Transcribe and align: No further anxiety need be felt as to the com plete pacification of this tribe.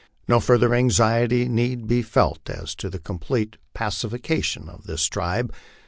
No 0.27 0.39
further 0.39 0.73
anxiety 0.73 1.47
need 1.47 1.85
be 1.85 2.01
felt 2.01 2.49
as 2.49 2.73
to 2.73 2.89
the 2.89 2.97
com 2.97 3.19
plete 3.19 3.57
pacification 3.75 4.67
of 4.67 4.85
this 4.85 5.05
tribe. 5.05 5.53